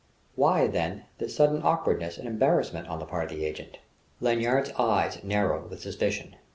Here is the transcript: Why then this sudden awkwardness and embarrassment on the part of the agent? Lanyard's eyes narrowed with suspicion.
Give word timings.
Why 0.33 0.65
then 0.65 1.03
this 1.19 1.35
sudden 1.35 1.61
awkwardness 1.61 2.17
and 2.17 2.27
embarrassment 2.27 2.87
on 2.87 2.97
the 2.97 3.05
part 3.05 3.31
of 3.31 3.37
the 3.37 3.45
agent? 3.45 3.77
Lanyard's 4.19 4.71
eyes 4.71 5.19
narrowed 5.23 5.69
with 5.69 5.79
suspicion. 5.81 6.35